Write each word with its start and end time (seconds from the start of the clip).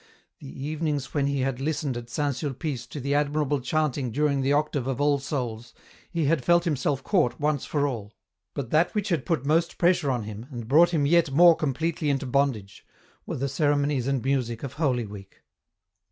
TTie 0.41 0.47
evenings 0.55 1.13
when 1.13 1.27
he 1.27 1.41
had 1.41 1.61
listened 1.61 1.95
at 1.95 2.09
St. 2.09 2.33
Sulpice 2.35 2.87
to 2.87 2.99
the 2.99 3.13
admirable 3.13 3.61
chanting 3.61 4.09
during 4.11 4.41
the 4.41 4.51
Octave 4.51 4.87
of 4.87 4.99
All 4.99 5.19
Souls, 5.19 5.75
he 6.09 6.25
had 6.25 6.43
felt 6.43 6.63
himself 6.63 7.03
caught 7.03 7.39
once 7.39 7.65
for 7.67 7.85
all; 7.87 8.11
but 8.55 8.71
that 8.71 8.95
which 8.95 9.09
had 9.09 9.27
put 9.27 9.45
most 9.45 9.77
pressure 9.77 10.09
on 10.09 10.23
him, 10.23 10.47
and 10.49 10.67
brought 10.67 10.89
him 10.89 11.05
yet 11.05 11.29
more 11.29 11.55
com 11.55 11.67
EN 11.67 11.69
ROUTE. 11.73 11.77
23 11.91 11.91
pletely 11.91 12.09
into 12.09 12.25
bondage 12.25 12.83
were 13.27 13.37
the 13.37 13.47
ceremonies 13.47 14.07
and 14.07 14.25
music 14.25 14.63
of 14.63 14.73
Holy 14.73 15.05
Week. 15.05 15.43